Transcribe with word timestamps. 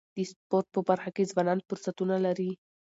د 0.15 0.17
سپورټ 0.31 0.65
په 0.75 0.79
برخه 0.89 1.09
کي 1.15 1.23
ځوانان 1.31 1.59
فرصتونه 1.67 2.15
لري. 2.25 2.51